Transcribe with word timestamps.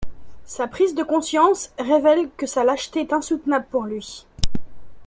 Sa 0.45 0.65
prise 0.67 0.95
de 0.95 1.03
conscience 1.03 1.69
révèle 1.77 2.27
que 2.35 2.47
sa 2.47 2.63
lâcheté 2.63 3.01
est 3.01 3.13
insoutenable 3.13 3.67
pour 3.69 3.83
lui. 3.83 4.25